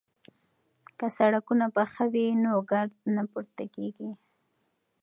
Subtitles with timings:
[0.97, 4.09] که سړکونه پاخه وي نو ګرد نه پورته کیږي.